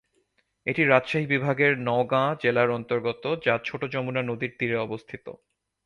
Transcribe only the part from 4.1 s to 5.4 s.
নদীর তীরে অবস্থিত।